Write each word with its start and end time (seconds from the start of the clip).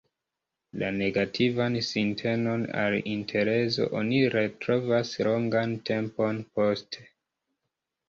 La 0.83 0.87
negativan 0.95 1.77
sintenon 1.89 2.65
al 2.85 2.97
interezo 3.13 3.87
oni 4.03 4.25
retrovas 4.39 5.15
longan 5.31 5.81
tempon 5.95 6.45
poste. 6.61 7.11